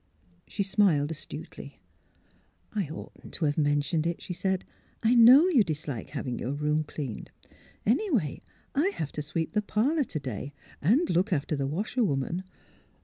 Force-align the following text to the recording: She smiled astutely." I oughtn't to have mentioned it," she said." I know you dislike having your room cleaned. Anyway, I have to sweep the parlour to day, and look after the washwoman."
She 0.47 0.63
smiled 0.63 1.11
astutely." 1.11 1.79
I 2.73 2.89
oughtn't 2.89 3.35
to 3.35 3.45
have 3.45 3.55
mentioned 3.55 4.07
it," 4.07 4.19
she 4.19 4.33
said." 4.33 4.65
I 5.03 5.13
know 5.13 5.45
you 5.47 5.63
dislike 5.63 6.09
having 6.09 6.39
your 6.39 6.53
room 6.53 6.83
cleaned. 6.83 7.29
Anyway, 7.85 8.41
I 8.73 8.87
have 8.95 9.11
to 9.11 9.21
sweep 9.21 9.51
the 9.53 9.61
parlour 9.61 10.03
to 10.05 10.19
day, 10.19 10.53
and 10.81 11.07
look 11.11 11.31
after 11.31 11.55
the 11.55 11.67
washwoman." 11.67 12.43